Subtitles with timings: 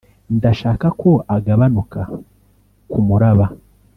[0.37, 2.01] ndashaka ko agabanuka
[2.89, 3.45] k'umuraba;